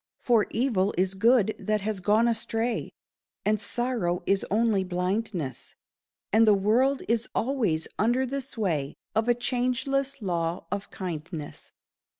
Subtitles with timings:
[0.17, 2.89] For evil is good that has gone astray,
[3.45, 5.75] And sorrow is only blindness,
[6.33, 11.73] And the world is always under the sway Of a changeless law of kindness.